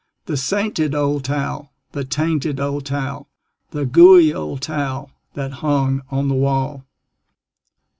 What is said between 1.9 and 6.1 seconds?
the tainted old towel, The gooey old towel that hung